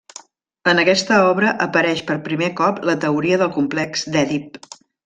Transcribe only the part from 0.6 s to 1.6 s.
En aquesta obra